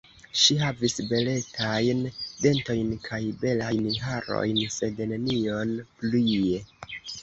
Ŝi 0.43 0.55
havis 0.61 0.95
beletajn 1.11 2.01
dentojn 2.47 2.91
kaj 3.05 3.21
belajn 3.45 3.89
harojn, 4.09 4.67
sed 4.81 5.07
nenion 5.17 5.81
plie. 6.05 6.65